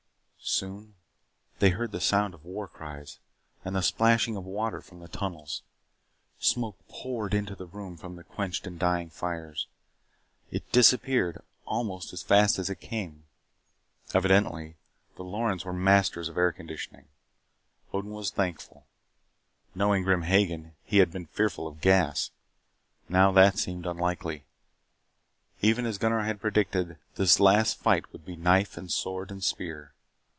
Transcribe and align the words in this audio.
Soon 0.43 0.95
they 1.59 1.69
heard 1.69 1.91
the 1.91 2.01
sound 2.01 2.33
of 2.33 2.43
war 2.43 2.67
cries 2.67 3.19
and 3.63 3.75
the 3.75 3.83
splashing 3.83 4.35
of 4.35 4.43
water 4.43 4.81
from 4.81 4.99
the 4.99 5.07
tunnels. 5.07 5.61
Smoke 6.39 6.77
poured 6.89 7.35
into 7.35 7.55
the 7.55 7.67
room 7.67 7.95
from 7.95 8.15
the 8.15 8.23
quenched 8.23 8.65
and 8.65 8.79
dying 8.79 9.11
fires. 9.11 9.67
It 10.49 10.69
disappeared 10.71 11.43
almost 11.67 12.11
as 12.11 12.23
fast 12.23 12.57
as 12.57 12.71
it 12.71 12.79
came. 12.81 13.25
Evidently 14.15 14.77
the 15.15 15.23
Lorens 15.23 15.63
were 15.63 15.71
masters 15.73 16.27
of 16.27 16.37
air 16.39 16.51
conditioning. 16.51 17.07
Odin 17.93 18.09
was 18.11 18.31
thankful. 18.31 18.87
Knowing 19.75 20.03
Grim 20.03 20.23
Hagen, 20.23 20.73
he 20.83 20.97
had 20.97 21.11
been 21.11 21.27
fearful 21.27 21.67
of 21.67 21.81
gas. 21.81 22.31
Now 23.07 23.31
that 23.33 23.59
seemed 23.59 23.85
unlikely. 23.85 24.45
Even 25.61 25.85
as 25.85 25.99
Gunnar 25.99 26.23
had 26.23 26.41
predicted, 26.41 26.97
this 27.15 27.39
last 27.39 27.77
fight 27.77 28.11
would 28.11 28.25
be 28.25 28.33
with 28.33 28.41
knife 28.41 28.75
and 28.75 28.91
sword 28.91 29.29
and 29.29 29.43
spear. 29.43 29.93